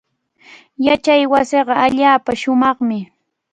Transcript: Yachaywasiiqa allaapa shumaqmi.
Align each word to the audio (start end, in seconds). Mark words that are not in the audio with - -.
Yachaywasiiqa 0.85 1.73
allaapa 1.85 2.31
shumaqmi. 2.41 2.99